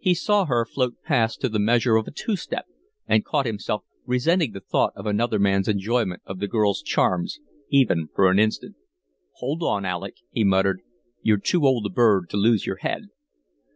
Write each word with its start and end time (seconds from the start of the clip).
He 0.00 0.14
saw 0.14 0.46
her 0.46 0.64
float 0.64 0.94
past 1.04 1.40
to 1.42 1.48
the 1.48 1.60
measure 1.60 1.94
of 1.94 2.08
a 2.08 2.10
two 2.10 2.34
step, 2.34 2.66
and 3.06 3.24
caught 3.24 3.46
himself 3.46 3.84
resenting 4.04 4.50
the 4.50 4.58
thought 4.58 4.92
of 4.96 5.06
another 5.06 5.38
man's 5.38 5.68
enjoyment 5.68 6.22
of 6.26 6.40
the 6.40 6.48
girl's 6.48 6.82
charms 6.82 7.38
even 7.68 8.08
for 8.12 8.28
an 8.32 8.40
instant. 8.40 8.74
"Hold 9.34 9.62
on, 9.62 9.84
Alec," 9.84 10.14
he 10.32 10.42
muttered. 10.42 10.80
"You're 11.22 11.36
too 11.38 11.64
old 11.64 11.86
a 11.86 11.88
bird 11.88 12.28
to 12.30 12.36
lose 12.36 12.66
your 12.66 12.78
head." 12.78 13.10